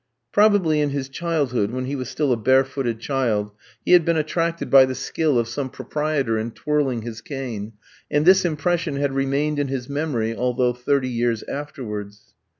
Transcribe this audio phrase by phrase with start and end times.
[0.31, 3.51] Probably in his childhood, when he was still a barefooted child,
[3.85, 7.73] he had been attracted by the skill of some proprietor in twirling his cane,
[8.09, 12.33] and this impression had remained in his memory, although thirty years afterwards.